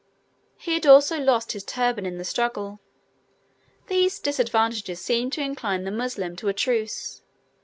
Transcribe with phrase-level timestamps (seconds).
[0.57, 2.79] He had also lost his turban in the struggle.
[3.85, 7.21] These disadvantages seemed to incline the Moslem to a truce.